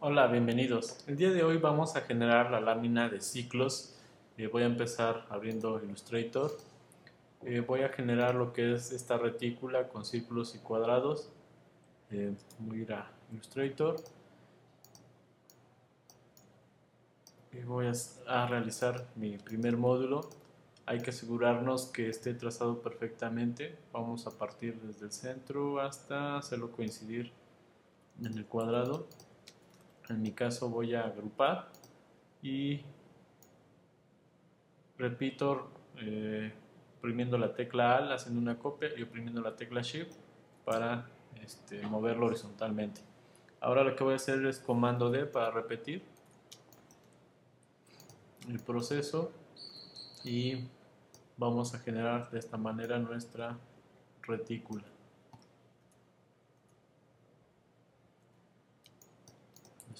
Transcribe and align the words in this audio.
Hola, 0.00 0.28
bienvenidos. 0.28 0.96
El 1.08 1.16
día 1.16 1.32
de 1.32 1.42
hoy 1.42 1.56
vamos 1.56 1.96
a 1.96 2.02
generar 2.02 2.52
la 2.52 2.60
lámina 2.60 3.08
de 3.08 3.20
ciclos. 3.20 3.96
Eh, 4.36 4.46
voy 4.46 4.62
a 4.62 4.66
empezar 4.66 5.26
abriendo 5.28 5.82
Illustrator. 5.82 6.56
Eh, 7.42 7.64
voy 7.66 7.82
a 7.82 7.88
generar 7.88 8.36
lo 8.36 8.52
que 8.52 8.74
es 8.74 8.92
esta 8.92 9.18
retícula 9.18 9.88
con 9.88 10.04
círculos 10.04 10.54
y 10.54 10.60
cuadrados. 10.60 11.32
Eh, 12.12 12.32
voy 12.60 12.78
a 12.78 12.82
ir 12.82 12.92
a 12.92 13.10
Illustrator. 13.32 13.96
Y 17.52 17.64
voy 17.64 17.86
a, 17.86 17.92
a 18.28 18.46
realizar 18.46 19.04
mi 19.16 19.36
primer 19.36 19.76
módulo. 19.76 20.30
Hay 20.86 21.00
que 21.00 21.10
asegurarnos 21.10 21.86
que 21.86 22.08
esté 22.08 22.34
trazado 22.34 22.82
perfectamente. 22.82 23.76
Vamos 23.92 24.28
a 24.28 24.30
partir 24.30 24.80
desde 24.80 25.06
el 25.06 25.12
centro 25.12 25.80
hasta 25.80 26.38
hacerlo 26.38 26.70
coincidir 26.70 27.32
en 28.22 28.38
el 28.38 28.46
cuadrado 28.46 29.08
en 30.10 30.22
mi 30.22 30.32
caso 30.32 30.68
voy 30.68 30.94
a 30.94 31.02
agrupar 31.02 31.68
y 32.42 32.80
repito 34.96 35.70
eh, 35.98 36.52
oprimiendo 36.98 37.38
la 37.38 37.54
tecla 37.54 37.96
AL 37.96 38.12
haciendo 38.12 38.40
una 38.40 38.58
copia 38.58 38.90
y 38.96 39.02
oprimiendo 39.02 39.40
la 39.40 39.56
tecla 39.56 39.82
SHIFT 39.82 40.12
para 40.64 41.06
este, 41.42 41.82
moverlo 41.86 42.26
horizontalmente. 42.26 43.00
Ahora 43.60 43.84
lo 43.84 43.96
que 43.96 44.04
voy 44.04 44.12
a 44.12 44.16
hacer 44.16 44.44
es 44.46 44.58
comando 44.58 45.10
D 45.10 45.26
para 45.26 45.50
repetir 45.50 46.02
el 48.48 48.60
proceso 48.60 49.32
y 50.24 50.64
vamos 51.36 51.74
a 51.74 51.78
generar 51.78 52.30
de 52.30 52.38
esta 52.38 52.56
manera 52.56 52.98
nuestra 52.98 53.58
retícula 54.22 54.84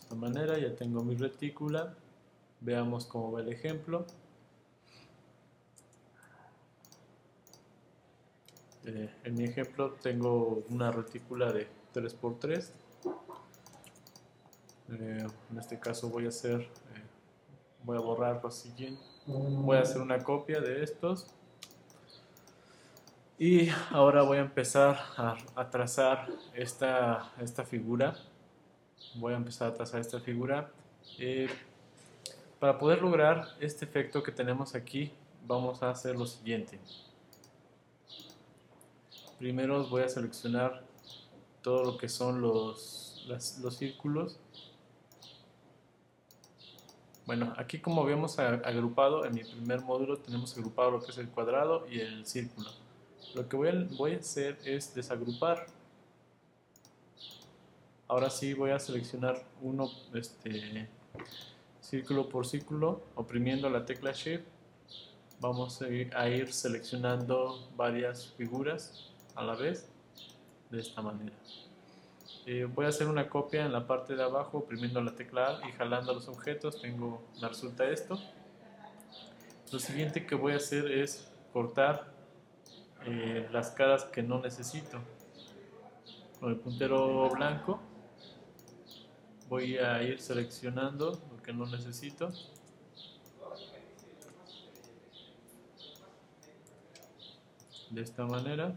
esta 0.09 0.17
manera, 0.17 0.57
ya 0.57 0.75
tengo 0.75 1.05
mi 1.05 1.15
retícula. 1.17 1.95
Veamos 2.63 3.05
cómo 3.05 3.33
va 3.33 3.43
el 3.43 3.51
ejemplo. 3.51 4.07
Eh, 8.87 9.15
en 9.25 9.35
mi 9.35 9.45
ejemplo 9.45 9.93
tengo 10.01 10.65
una 10.71 10.91
retícula 10.91 11.53
de 11.53 11.69
3x3. 11.93 12.71
Eh, 14.93 15.27
en 15.51 15.59
este 15.59 15.79
caso 15.79 16.09
voy 16.09 16.25
a 16.25 16.29
hacer, 16.29 16.63
eh, 16.63 16.69
voy 17.85 17.99
a 17.99 18.01
borrar 18.01 18.41
lo 18.43 18.51
siguiente. 18.51 19.03
Voy 19.27 19.77
a 19.77 19.83
hacer 19.83 20.01
una 20.01 20.25
copia 20.25 20.63
de 20.63 20.85
estos. 20.85 21.27
Y 23.39 23.69
ahora 23.91 24.23
voy 24.23 24.39
a 24.39 24.41
empezar 24.41 24.99
a, 25.19 25.37
a 25.55 25.69
trazar 25.69 26.31
esta, 26.55 27.31
esta 27.43 27.63
figura 27.63 28.17
voy 29.15 29.33
a 29.33 29.37
empezar 29.37 29.69
a 29.69 29.75
trazar 29.75 30.01
esta 30.01 30.21
figura. 30.21 30.71
Eh, 31.19 31.49
para 32.59 32.79
poder 32.79 33.03
lograr 33.03 33.49
este 33.61 33.85
efecto 33.85 34.23
que 34.23 34.33
tenemos 34.33 34.75
aquí, 34.75 35.13
vamos 35.47 35.83
a 35.83 35.91
hacer 35.91 36.17
lo 36.17 36.27
siguiente. 36.27 36.79
Primero 39.39 39.87
voy 39.89 40.03
a 40.03 40.09
seleccionar 40.09 40.83
todo 41.63 41.85
lo 41.85 41.99
que 41.99 42.09
son 42.09 42.41
los, 42.41 43.25
los 43.63 43.77
círculos. 43.77 44.39
Bueno, 47.27 47.53
aquí 47.57 47.79
como 47.79 48.03
habíamos 48.03 48.39
agrupado, 48.39 49.25
en 49.25 49.35
mi 49.35 49.45
primer 49.45 49.83
módulo 49.83 50.17
tenemos 50.17 50.57
agrupado 50.57 50.93
lo 50.93 51.03
que 51.03 51.11
es 51.11 51.19
el 51.19 51.29
cuadrado 51.29 51.87
y 51.89 52.01
el 52.01 52.27
círculo. 52.27 52.71
Lo 53.35 53.49
que 53.49 53.57
voy 53.57 53.69
a, 53.69 53.87
voy 53.97 54.15
a 54.15 54.19
hacer 54.19 54.59
es 54.65 54.95
desagrupar 54.95 55.67
Ahora 58.11 58.31
sí 58.31 58.55
voy 58.55 58.71
a 58.71 58.79
seleccionar 58.79 59.45
uno, 59.61 59.91
este, 60.15 60.89
círculo 61.79 62.31
por 62.31 62.47
círculo, 62.47 63.03
oprimiendo 63.15 63.69
la 63.69 63.85
tecla 63.85 64.13
Shift. 64.13 64.47
Vamos 65.41 65.83
a 65.83 65.89
ir, 65.89 66.51
seleccionando 66.51 67.69
varias 67.77 68.33
figuras 68.39 69.11
a 69.35 69.45
la 69.45 69.55
vez, 69.55 69.91
de 70.71 70.81
esta 70.81 71.03
manera. 71.03 71.37
Eh, 72.47 72.65
voy 72.65 72.87
a 72.87 72.89
hacer 72.89 73.09
una 73.09 73.29
copia 73.29 73.67
en 73.67 73.73
la 73.73 73.87
parte 73.87 74.17
de 74.17 74.23
abajo, 74.23 74.57
oprimiendo 74.57 75.03
la 75.03 75.15
tecla 75.15 75.59
A 75.59 75.69
y 75.69 75.73
jalando 75.73 76.15
los 76.15 76.29
objetos, 76.29 76.81
tengo, 76.81 77.23
me 77.43 77.47
resulta 77.47 77.91
esto. 77.91 78.19
Lo 79.71 79.79
siguiente 79.79 80.25
que 80.25 80.35
voy 80.35 80.55
a 80.55 80.57
hacer 80.57 80.91
es 80.91 81.31
cortar 81.53 82.11
eh, 83.05 83.47
las 83.53 83.71
caras 83.73 84.05
que 84.05 84.23
no 84.23 84.41
necesito. 84.41 84.99
Con 86.41 86.53
el 86.53 86.57
puntero 86.57 87.29
blanco 87.29 87.83
voy 89.49 89.79
a 89.79 90.03
ir 90.03 90.21
seleccionando 90.21 91.21
lo 91.31 91.43
que 91.43 91.53
no 91.53 91.67
necesito. 91.67 92.33
De 97.91 98.03
esta 98.03 98.25
manera. 98.27 98.77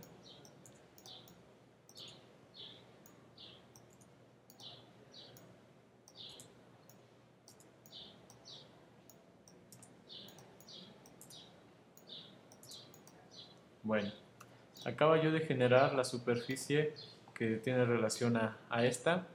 Bueno 13.84 14.22
acaba 14.86 15.22
yo 15.22 15.32
de 15.32 15.42
generar 15.42 15.94
la 15.94 16.04
superficie 16.04 16.94
que 17.34 17.58
tiene 17.58 17.86
relación 17.86 18.38
a, 18.38 18.58
a 18.70 18.86
esta 18.86 19.28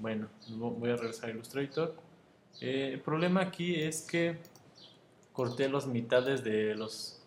bueno, 0.00 0.28
voy 0.48 0.90
a 0.90 0.96
regresar 0.96 1.30
a 1.30 1.32
Illustrator. 1.32 1.94
Eh, 2.60 2.90
el 2.94 3.00
problema 3.00 3.42
aquí 3.42 3.74
es 3.74 4.02
que 4.02 4.38
corté 5.32 5.68
las 5.68 5.86
mitades 5.86 6.42
de 6.42 6.74
los, 6.74 7.22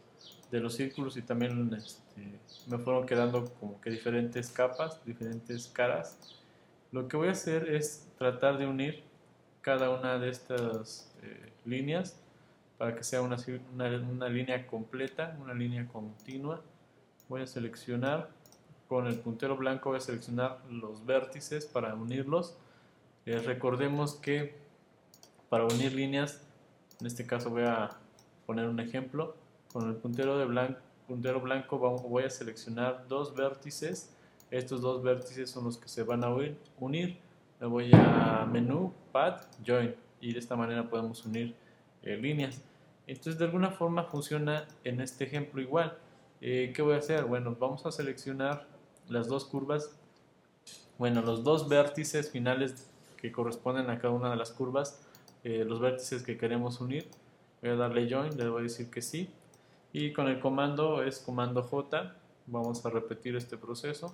de 0.52 0.60
los 0.60 0.76
círculos 0.76 1.18
y 1.18 1.22
también 1.22 1.74
este, 1.74 2.40
me 2.68 2.78
fueron 2.78 3.06
quedando 3.06 3.46
como 3.60 3.80
que 3.82 3.90
diferentes 3.90 4.50
capas, 4.50 5.04
diferentes 5.06 5.68
caras. 5.68 6.18
Lo 6.92 7.08
que 7.08 7.18
voy 7.18 7.30
a 7.30 7.32
hacer 7.32 7.70
es 7.74 8.08
tratar 8.18 8.58
de 8.58 8.68
unir 8.68 9.04
cada 9.62 9.90
una 9.90 10.20
de 10.20 10.30
estas 10.30 11.12
eh, 11.24 11.52
líneas 11.66 12.18
para 12.78 12.96
que 12.96 13.04
sea 13.04 13.22
una, 13.22 13.38
una, 13.74 14.30
línea 14.30 14.68
completa, 14.68 15.38
una 15.42 15.54
línea 15.54 15.88
continua. 15.88 16.62
Voy 17.30 17.42
a 17.42 17.48
seleccionar 17.48 18.30
con 18.88 19.08
el 19.08 19.18
puntero 19.18 19.56
blanco 19.58 19.90
voy 19.90 19.98
a 19.98 20.02
seleccionar 20.02 20.60
los 20.70 21.04
vértices 21.06 21.66
para 21.66 21.96
unirlos 21.96 22.56
eh, 23.26 23.40
recordemos 23.40 24.16
que 24.16 24.56
para 25.50 25.66
unir 25.66 25.94
líneas, 25.94 26.42
en 27.00 27.08
este 27.08 27.26
caso 27.26 27.50
voy 27.50 27.64
a 27.64 27.90
poner 28.46 28.68
un 28.68 28.80
ejemplo, 28.80 29.36
con 29.72 29.88
el 29.90 29.96
puntero, 29.96 30.38
de 30.38 30.46
blanco, 30.46 30.80
puntero 31.08 31.42
blanco 31.42 31.78
voy 31.78 32.24
a 32.24 32.30
seleccionar 32.30 33.08
dos 33.08 33.36
vértices, 33.36 34.14
estos 34.52 34.82
dos 34.82 35.02
vértices 35.02 35.50
son 35.50 35.66
los 35.66 35.78
que 35.78 35.88
se 35.88 36.04
van 36.04 36.24
a 36.24 36.30
unir, 36.80 37.18
le 37.60 37.68
voy 37.68 37.92
a 37.94 38.48
menú, 38.52 38.94
pad, 39.12 39.42
join 39.66 39.96
y 40.22 40.34
de 40.34 40.40
esta 40.40 40.56
manera 40.56 40.90
podemos 40.90 41.26
unir 41.26 41.56
eh, 42.04 42.18
líneas. 42.18 42.62
Entonces 43.08 43.38
de 43.38 43.46
alguna 43.46 43.72
forma 43.72 44.04
funciona 44.04 44.68
en 44.84 45.02
este 45.02 45.26
ejemplo 45.26 45.62
igual. 45.62 45.98
Eh, 46.42 46.72
¿Qué 46.76 46.82
voy 46.82 46.96
a 46.96 46.98
hacer? 46.98 47.26
Bueno, 47.26 47.56
vamos 47.60 47.86
a 47.86 47.92
seleccionar 47.92 48.68
las 49.08 49.28
dos 49.28 49.46
curvas, 49.46 49.96
bueno, 50.98 51.22
los 51.22 51.44
dos 51.44 51.68
vértices 51.68 52.32
finales 52.32 52.93
que 53.24 53.32
corresponden 53.32 53.90
a 53.90 54.00
cada 54.00 54.14
una 54.14 54.30
de 54.30 54.36
las 54.36 54.52
curvas, 54.52 55.00
eh, 55.46 55.64
los 55.64 55.80
vértices 55.80 56.24
que 56.24 56.38
queremos 56.38 56.82
unir. 56.82 57.08
Voy 57.62 57.72
a 57.72 57.76
darle 57.78 58.14
join, 58.14 58.36
le 58.36 58.50
voy 58.50 58.60
a 58.60 58.64
decir 58.64 58.92
que 58.92 59.02
sí. 59.02 59.30
Y 59.94 60.12
con 60.12 60.28
el 60.28 60.42
comando 60.42 61.02
es 61.02 61.20
comando 61.20 61.64
J, 61.64 62.18
vamos 62.48 62.86
a 62.86 62.90
repetir 62.90 63.38
este 63.38 63.56
proceso. 63.56 64.14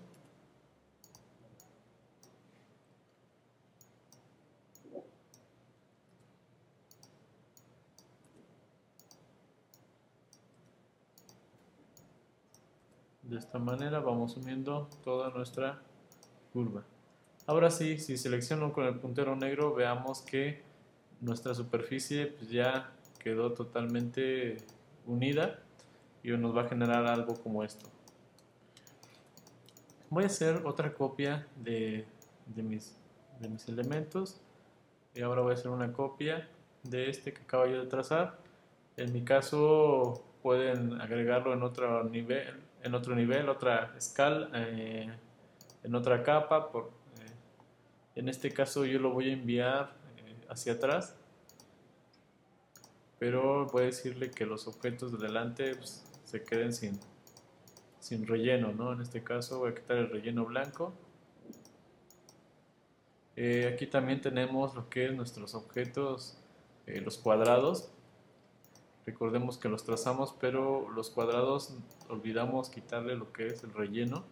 De 13.24 13.40
esta 13.40 13.58
manera 13.58 14.02
vamos 14.02 14.38
uniendo 14.38 14.88
toda 15.04 15.32
nuestra 15.32 15.82
curva. 16.54 16.84
Ahora 17.50 17.72
sí, 17.72 17.98
si 17.98 18.16
selecciono 18.16 18.72
con 18.72 18.86
el 18.86 19.00
puntero 19.00 19.36
negro, 19.36 19.74
veamos 19.74 20.22
que 20.22 20.62
nuestra 21.20 21.56
superficie 21.56 22.28
pues, 22.28 22.52
ya 22.52 22.92
quedó 23.18 23.54
totalmente 23.54 24.58
unida 25.08 25.58
y 26.22 26.30
nos 26.30 26.56
va 26.56 26.62
a 26.62 26.68
generar 26.68 27.08
algo 27.08 27.34
como 27.42 27.64
esto. 27.64 27.90
Voy 30.12 30.26
a 30.26 30.28
hacer 30.28 30.62
otra 30.64 30.94
copia 30.94 31.48
de, 31.56 32.06
mis, 32.56 32.96
de 33.40 33.50
mis 33.50 33.68
elementos 33.68 34.40
y 35.16 35.22
ahora 35.24 35.42
voy 35.42 35.50
a 35.50 35.54
hacer 35.56 35.72
una 35.72 35.92
copia 35.92 36.48
de 36.84 37.10
este 37.10 37.34
que 37.34 37.42
acabo 37.42 37.66
yo 37.66 37.82
de 37.82 37.88
trazar. 37.88 38.38
En 38.96 39.12
mi 39.12 39.24
caso 39.24 40.24
pueden 40.44 41.02
agregarlo 41.02 41.54
en 41.54 41.64
otro 41.64 42.04
nivel, 42.04 42.62
en 42.84 42.94
otro 42.94 43.16
nivel, 43.16 43.50
otra 43.50 43.96
escala, 43.98 44.52
eh, 44.54 45.10
en 45.82 45.96
otra 45.96 46.22
capa, 46.22 46.72
por, 46.72 46.99
En 48.16 48.30
este 48.30 48.52
caso 48.52 48.86
yo 48.86 49.00
lo 49.00 49.12
voy 49.12 49.30
a 49.30 49.34
enviar 49.34 49.96
eh, 50.18 50.36
hacia 50.50 50.74
atrás, 50.74 51.16
pero 53.18 53.68
voy 53.68 53.84
a 53.84 53.86
decirle 53.88 54.32
que 54.32 54.46
los 54.46 54.68
objetos 54.68 55.12
de 55.12 55.26
delante 55.26 55.76
pues, 55.76 56.06
se 56.24 56.44
queden 56.44 56.74
sin, 56.74 57.00
sin 58.00 58.26
relleno, 58.26 58.72
¿no? 58.74 58.94
En 58.94 59.02
este 59.02 59.24
caso 59.24 59.60
voy 59.60 59.72
a 59.72 59.76
quitar 59.76 59.98
el 59.98 60.10
relleno 60.10 60.46
blanco. 60.46 60.94
Eh, 63.36 63.72
aquí 63.74 63.88
también 63.88 64.20
tenemos 64.20 64.76
lo 64.76 64.90
que 64.90 65.06
es 65.06 65.14
nuestros 65.14 65.56
objetos, 65.56 66.38
eh, 66.88 67.02
los 67.02 67.18
cuadrados. 67.18 67.90
Recordemos 69.06 69.58
que 69.58 69.70
los 69.70 69.86
trazamos, 69.86 70.36
pero 70.40 70.90
los 70.90 71.10
cuadrados 71.10 71.74
olvidamos 72.10 72.70
quitarle 72.70 73.16
lo 73.16 73.32
que 73.32 73.48
es 73.48 73.64
el 73.64 73.74
relleno. 73.74 74.26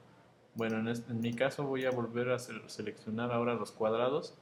Bueno, 0.58 0.92
en, 0.92 1.22
mi 1.22 1.36
caso 1.36 1.66
voy 1.68 1.86
a 1.86 1.92
volver 1.92 2.32
a 2.32 2.40
seleccionar 2.40 3.32
ahora 3.32 3.54
los 3.54 3.72
cuadrados 3.72 4.34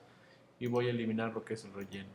y 0.60 0.68
voy 0.68 0.88
a 0.88 0.92
eliminar 0.92 1.34
lo 1.34 1.44
que 1.44 1.56
es 1.56 1.66
el 1.66 1.74
relleno. 1.74 2.10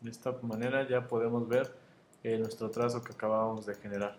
De 0.00 0.10
esta 0.10 0.32
manera 0.40 0.88
ya 0.88 1.06
podemos 1.06 1.46
ver 1.46 1.70
eh, 2.24 2.38
nuestro 2.38 2.70
trazo 2.70 3.04
que 3.04 3.12
acabamos 3.12 3.66
de 3.66 3.74
generar. 3.74 4.16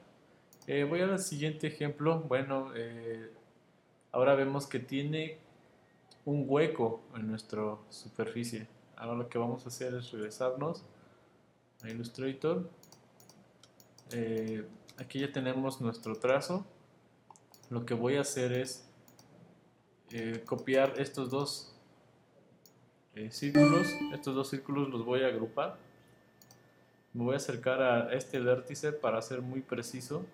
Eh, 0.67 0.83
voy 0.83 1.01
al 1.01 1.17
siguiente 1.17 1.65
ejemplo. 1.65 2.19
Bueno, 2.19 2.71
eh, 2.75 3.31
ahora 4.11 4.35
vemos 4.35 4.67
que 4.67 4.77
tiene 4.77 5.39
un 6.23 6.45
hueco 6.47 7.01
en 7.15 7.27
nuestra 7.27 7.77
superficie. 7.89 8.67
Ahora 8.95 9.15
lo 9.15 9.27
que 9.27 9.39
vamos 9.39 9.65
a 9.65 9.69
hacer 9.69 9.95
es 9.95 10.11
regresarnos 10.11 10.83
a 11.81 11.89
Illustrator. 11.89 12.69
Aquí 14.97 15.19
ya 15.19 15.31
tenemos 15.31 15.81
nuestro 15.81 16.15
trazo. 16.15 16.65
Lo 17.69 17.85
que 17.85 17.93
voy 17.93 18.17
a 18.17 18.21
hacer 18.21 18.53
es 18.53 18.85
copiar 20.45 20.93
estos 20.99 21.29
dos 21.29 21.75
eh, 23.15 23.31
círculos. 23.31 23.87
Estos 24.13 24.33
dos 24.35 24.49
círculos 24.49 24.89
los 24.89 25.03
voy 25.03 25.23
a 25.23 25.27
agrupar. 25.27 25.77
Me 27.13 27.23
voy 27.23 27.33
a 27.33 27.37
acercar 27.37 27.81
a 27.81 28.13
este 28.13 28.39
vértice 28.39 28.93
para 28.93 29.21
ser 29.21 29.41
muy 29.41 29.61
preciso 29.61 30.25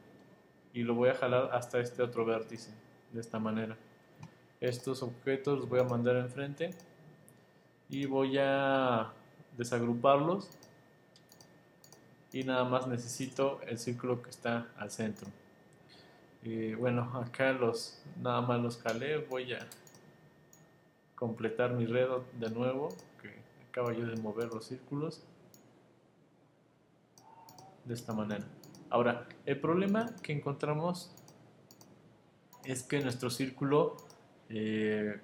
y 0.74 0.83
lo 0.83 0.94
voy 0.94 1.10
a 1.10 1.16
jalar 1.16 1.50
hasta 1.54 1.80
este 1.80 2.04
otro 2.04 2.25
vértice, 2.25 2.69
de 3.13 3.22
esta 3.22 3.39
manera. 3.39 3.77
Estos 4.60 5.01
objetos 5.04 5.60
los 5.60 5.69
voy 5.69 5.80
a 5.80 5.83
mandar 5.83 6.18
enfrente 6.18 6.72
y 7.89 8.06
voy 8.06 8.38
a 8.39 9.13
desagruparlos 9.57 10.50
y 12.35 12.43
nada 12.43 12.65
más 12.65 12.85
necesito 12.85 13.61
el 13.65 13.79
círculo 13.79 14.21
que 14.21 14.29
está 14.29 14.67
al 14.75 14.91
centro. 14.91 15.25
Y 16.43 16.73
bueno, 16.73 17.09
acá 17.15 17.53
los 17.53 17.97
nada 18.21 18.41
más 18.41 18.61
los 18.61 18.77
jalé, 18.77 19.19
voy 19.19 19.53
a 19.53 19.65
completar 21.15 21.71
mi 21.71 21.85
red 21.85 22.09
de 22.33 22.49
nuevo, 22.49 22.89
que 23.21 23.33
acabo 23.69 23.93
yo 23.93 24.05
de 24.05 24.17
mover 24.17 24.53
los 24.53 24.65
círculos 24.65 25.23
de 27.85 27.93
esta 27.93 28.11
manera. 28.11 28.43
Ahora, 28.89 29.25
el 29.45 29.57
problema 29.61 30.13
que 30.21 30.33
encontramos 30.33 31.15
es 32.65 32.83
que 32.83 32.99
nuestro 32.99 33.29
círculo, 33.29 33.95
eh, 34.49 35.21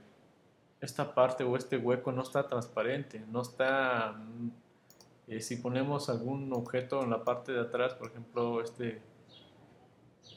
esta 0.79 1.13
parte 1.13 1.43
o 1.43 1.57
este 1.57 1.75
hueco 1.75 2.13
no 2.13 2.21
está 2.21 2.47
transparente, 2.47 3.21
no 3.29 3.41
está, 3.41 4.17
eh, 5.31 5.39
si 5.39 5.55
ponemos 5.55 6.09
algún 6.09 6.51
objeto 6.51 7.01
en 7.03 7.09
la 7.09 7.23
parte 7.23 7.53
de 7.53 7.61
atrás, 7.61 7.93
por 7.93 8.09
ejemplo 8.09 8.61
este, 8.61 9.01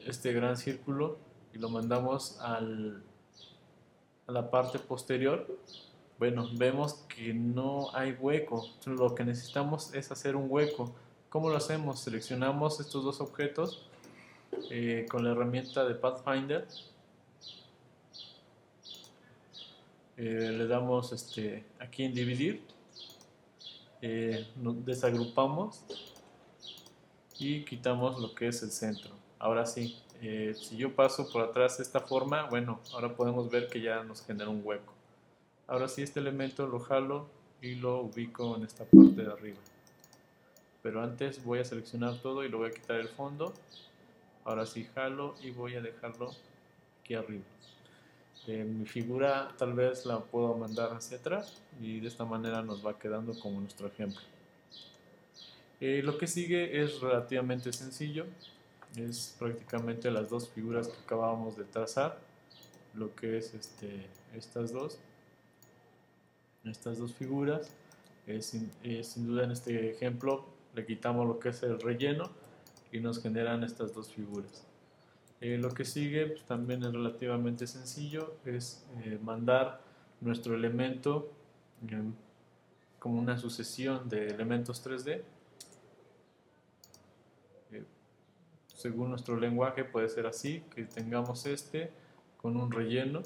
este 0.07 0.33
gran 0.33 0.57
círculo, 0.57 1.19
y 1.53 1.59
lo 1.59 1.69
mandamos 1.69 2.39
a 2.41 2.61
la 4.29 4.51
parte 4.51 4.79
posterior, 4.79 5.49
bueno, 6.17 6.49
vemos 6.55 6.95
que 7.09 7.35
no 7.35 7.89
hay 7.93 8.13
hueco. 8.13 8.69
Lo 8.87 9.17
que 9.17 9.25
necesitamos 9.25 9.93
es 9.95 10.13
hacer 10.13 10.37
un 10.37 10.47
hueco. 10.49 10.95
¿Cómo 11.29 11.51
lo 11.51 11.57
hacemos? 11.57 11.99
Seleccionamos 11.99 12.79
estos 12.79 13.03
dos 13.03 13.21
objetos 13.21 13.89
eh, 14.71 15.07
con 15.11 15.25
la 15.25 15.33
herramienta 15.33 15.85
de 15.85 15.97
Pathfinder. 15.97 16.69
Eh, 20.17 20.55
le 20.57 20.67
damos 20.69 21.13
este, 21.13 21.65
aquí 21.81 22.05
en 22.05 22.15
dividir. 22.15 22.63
Eh, 24.07 24.47
desagrupamos 24.85 25.83
y 27.39 27.65
quitamos 27.65 28.21
lo 28.21 28.35
que 28.35 28.49
es 28.49 28.63
el 28.63 28.71
centro. 28.71 29.13
Ahora 29.39 29.65
sí, 29.65 29.97
eh, 30.21 30.55
si 30.55 30.77
yo 30.77 30.95
paso 30.95 31.27
por 31.33 31.41
atrás 31.41 31.79
de 31.79 31.85
esta 31.85 32.01
forma, 32.01 32.43
bueno, 32.51 32.81
ahora 32.93 33.17
podemos 33.17 33.49
ver 33.49 33.71
que 33.71 33.81
ya 33.81 34.03
nos 34.03 34.21
genera 34.21 34.51
un 34.51 34.61
hueco. 34.63 34.93
Ahora 35.67 35.89
sí, 35.89 36.03
este 36.03 36.21
elemento 36.21 36.67
lo 36.67 36.81
jalo 36.81 37.29
y 37.63 37.77
lo 37.77 38.03
ubico 38.03 38.55
en 38.57 38.65
esta 38.65 38.85
parte 38.85 39.23
de 39.23 39.33
arriba. 39.33 39.61
Pero 40.83 41.03
antes 41.03 41.43
voy 41.43 41.61
a 41.61 41.65
seleccionar 41.65 42.21
todo 42.21 42.45
y 42.45 42.51
lo 42.51 42.59
voy 42.59 42.69
a 42.69 42.75
quitar 42.75 43.01
el 43.01 43.09
fondo. 43.09 43.55
Ahora 44.45 44.67
sí 44.67 44.87
jalo 44.95 45.35
y 45.43 45.51
voy 45.51 45.77
a 45.77 45.81
dejarlo 45.81 46.31
aquí 47.01 47.15
arriba. 47.15 47.45
Eh, 48.47 48.63
mi 48.65 48.85
figura 48.85 49.55
tal 49.57 49.73
vez 49.73 50.05
la 50.05 50.21
puedo 50.21 50.55
mandar 50.55 50.93
hacia 50.93 51.17
atrás 51.17 51.63
y 51.81 52.01
de 52.01 52.09
esta 52.09 52.27
manera 52.27 52.63
nos 52.63 52.85
va 52.85 52.99
quedando 52.99 53.39
como 53.39 53.61
nuestro 53.61 53.87
ejemplo. 53.87 54.21
Eh, 55.81 56.03
lo 56.05 56.19
que 56.19 56.27
sigue 56.27 56.83
es 56.83 57.01
relativamente 57.01 57.73
sencillo. 57.73 58.27
Es 58.97 59.35
prácticamente 59.39 60.11
las 60.11 60.29
dos 60.29 60.49
figuras 60.49 60.89
que 60.89 60.99
acabábamos 61.05 61.57
de 61.57 61.65
trazar 61.65 62.19
lo 62.95 63.15
que 63.17 63.39
es 63.39 63.55
este, 63.55 64.07
estas 64.35 64.73
dos 64.73 64.99
estas 66.65 66.99
dos 66.99 67.13
figuras. 67.13 67.71
Sin, 68.41 68.71
sin, 69.03 69.27
duda 69.27 69.45
en 69.45 69.51
este 69.51 69.91
ejemplo 69.91 70.47
le 70.75 70.87
quitamos 70.87 71.27
lo 71.27 71.39
que 71.39 71.51
es 71.51 71.63
el 71.63 71.79
relleno 71.79 72.31
y 72.91 73.01
nos 73.01 73.21
generan 73.21 73.63
estas 73.65 73.93
dos 73.93 74.11
figuras 74.11 74.65
eh, 75.45 75.59
lo 75.59 75.71
que 75.71 75.85
sigue 75.85 76.27
pues, 76.27 76.45
también 76.45 76.83
es 76.83 76.93
relativamente 76.93 77.67
sencillo 77.67 78.37
es 78.45 78.87
eh, 79.05 79.19
mandar 79.23 79.81
nuestro 80.21 80.55
elemento 80.55 81.31
como 82.99 83.19
una 83.21 83.37
sucesión 83.37 84.09
de 84.09 84.29
elementos 84.29 84.85
3D 84.87 85.23
según 88.85 89.09
nuestro 89.09 89.41
lenguaje 89.41 89.83
puede 89.83 90.11
ser 90.11 90.27
así, 90.27 90.63
que 90.75 90.85
tengamos 90.85 91.47
este 91.47 91.91
con 92.37 92.55
un 92.59 92.71
relleno, 92.71 93.23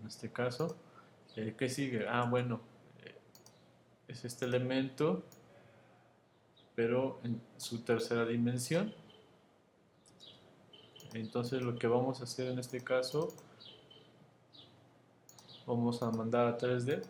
en 0.00 0.06
este 0.06 0.30
caso. 0.30 0.76
Eh, 1.34 1.54
¿Qué 1.56 1.70
sigue? 1.70 2.06
Ah, 2.06 2.26
bueno, 2.28 2.60
eh, 3.02 3.14
es 4.06 4.26
este 4.26 4.44
elemento, 4.44 5.24
pero 6.74 7.20
en 7.24 7.40
su 7.56 7.84
tercera 7.84 8.26
dimensión. 8.26 8.94
Entonces 11.20 11.62
lo 11.62 11.76
que 11.78 11.86
vamos 11.86 12.20
a 12.20 12.24
hacer 12.24 12.48
en 12.48 12.58
este 12.58 12.84
caso, 12.84 13.28
vamos 15.66 16.02
a 16.02 16.10
mandar 16.10 16.46
a 16.46 16.58
3D, 16.58 17.02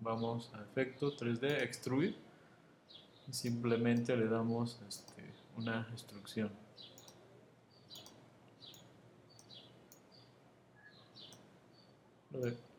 vamos 0.00 0.50
a 0.54 0.62
efecto 0.62 1.16
3D, 1.16 1.62
extruir, 1.62 2.16
y 3.28 3.32
simplemente 3.32 4.16
le 4.16 4.26
damos 4.26 4.80
este, 4.88 5.22
una 5.56 5.86
instrucción. 5.92 6.50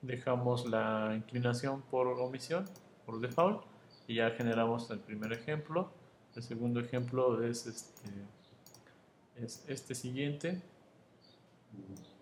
Dejamos 0.01 0.65
la 0.69 1.13
inclinación 1.15 1.81
por 1.83 2.07
omisión, 2.07 2.65
por 3.05 3.21
default, 3.21 3.63
y 4.07 4.15
ya 4.15 4.31
generamos 4.31 4.89
el 4.91 4.99
primer 4.99 5.31
ejemplo. 5.31 5.89
El 6.35 6.43
segundo 6.43 6.79
ejemplo 6.81 7.43
es 7.43 7.65
este, 7.65 8.09
es 9.43 9.63
este 9.67 9.95
siguiente, 9.95 10.61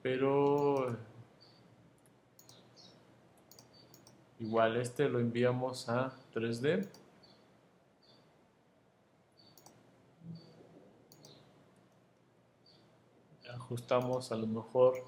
pero 0.02 0.98
igual 4.40 4.78
este 4.78 5.10
lo 5.10 5.20
enviamos 5.20 5.90
a 5.90 6.14
3D 6.34 6.88
ajustamos 13.68 14.32
a 14.32 14.36
lo 14.38 14.48
mejor 14.48 15.04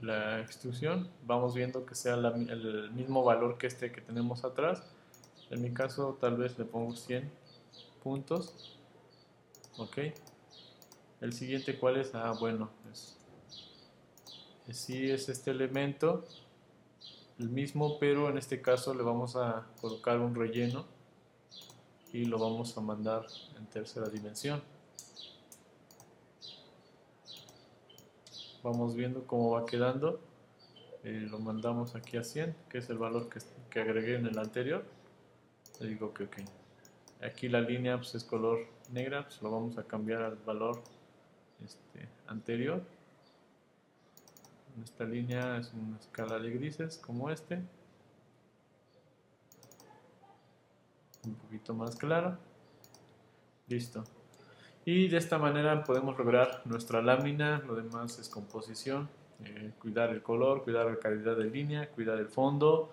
la 0.00 0.40
extrusión, 0.40 1.10
vamos 1.26 1.54
viendo 1.54 1.84
que 1.84 1.94
sea 1.94 2.14
el 2.14 2.90
mismo 2.92 3.22
valor 3.22 3.58
que 3.58 3.66
este 3.66 3.92
que 3.92 4.00
tenemos 4.00 4.44
atrás. 4.44 4.82
En 5.50 5.60
mi 5.60 5.70
caso 5.74 6.16
tal 6.18 6.38
vez 6.38 6.58
le 6.58 6.64
pongo 6.64 6.96
100 6.96 7.30
puntos. 8.02 8.78
Ok. 9.76 9.98
El 11.20 11.32
siguiente 11.32 11.78
cuál 11.78 11.98
es? 11.98 12.14
Ah, 12.14 12.34
bueno, 12.38 12.70
es, 12.90 13.16
sí 14.70 15.10
es 15.10 15.28
este 15.28 15.50
elemento, 15.50 16.24
el 17.38 17.50
mismo, 17.50 17.98
pero 17.98 18.30
en 18.30 18.38
este 18.38 18.62
caso 18.62 18.94
le 18.94 19.02
vamos 19.02 19.36
a 19.36 19.66
colocar 19.80 20.18
un 20.18 20.34
relleno 20.34 20.86
y 22.12 22.24
lo 22.24 22.38
vamos 22.38 22.76
a 22.76 22.80
mandar 22.80 23.26
en 23.58 23.66
tercera 23.66 24.08
dimensión. 24.08 24.62
vamos 28.62 28.94
viendo 28.94 29.26
cómo 29.26 29.50
va 29.50 29.66
quedando. 29.66 30.20
Eh, 31.02 31.26
lo 31.30 31.38
mandamos 31.38 31.94
aquí 31.94 32.16
a 32.16 32.24
100, 32.24 32.54
que 32.68 32.78
es 32.78 32.90
el 32.90 32.98
valor 32.98 33.28
que, 33.28 33.40
que 33.70 33.80
agregué 33.80 34.16
en 34.16 34.26
el 34.26 34.38
anterior. 34.38 34.84
Le 35.80 35.88
digo 35.88 36.12
que 36.12 36.24
ok. 36.24 36.36
Aquí 37.22 37.48
la 37.48 37.60
línea 37.60 37.96
pues, 37.96 38.14
es 38.14 38.24
color 38.24 38.58
negra, 38.90 39.24
pues 39.24 39.40
lo 39.42 39.50
vamos 39.50 39.78
a 39.78 39.84
cambiar 39.84 40.22
al 40.22 40.36
valor 40.36 40.82
este, 41.64 42.08
anterior. 42.26 42.82
Esta 44.82 45.04
línea 45.04 45.58
es 45.58 45.72
una 45.74 45.98
escala 45.98 46.38
de 46.38 46.50
grises 46.50 46.98
como 46.98 47.30
este. 47.30 47.62
Un 51.24 51.34
poquito 51.34 51.74
más 51.74 51.96
clara. 51.96 52.38
Listo. 53.68 54.04
Y 54.84 55.08
de 55.08 55.18
esta 55.18 55.38
manera 55.38 55.84
podemos 55.84 56.16
lograr 56.16 56.62
nuestra 56.64 57.02
lámina, 57.02 57.62
lo 57.66 57.76
demás 57.76 58.18
es 58.18 58.28
composición, 58.28 59.08
eh, 59.44 59.72
cuidar 59.78 60.10
el 60.10 60.22
color, 60.22 60.64
cuidar 60.64 60.86
la 60.86 60.98
calidad 60.98 61.36
de 61.36 61.44
línea, 61.44 61.90
cuidar 61.90 62.18
el 62.18 62.28
fondo. 62.28 62.90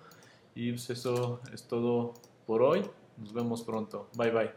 Y 0.53 0.71
pues 0.71 0.89
eso 0.89 1.39
es 1.53 1.63
todo 1.67 2.13
por 2.45 2.61
hoy. 2.61 2.83
Nos 3.17 3.33
vemos 3.33 3.63
pronto. 3.63 4.09
Bye 4.15 4.31
bye. 4.31 4.51